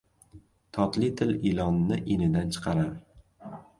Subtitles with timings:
[0.77, 2.89] •Totli til ilonni inidan chiqarar.